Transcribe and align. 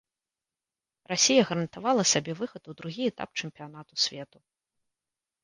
Расія 1.11 1.41
гарантавала 1.49 2.03
сабе 2.13 2.33
выхад 2.41 2.63
у 2.73 2.75
другі 2.81 3.03
этап 3.11 3.29
чэмпіянату 3.45 3.93
свету. 4.07 4.37